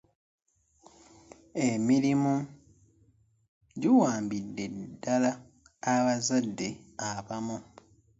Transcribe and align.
emirimu 1.69 2.35
giwambidde 3.81 4.65
ddala 4.91 5.31
abazadde 5.93 6.69
abamu. 7.09 7.57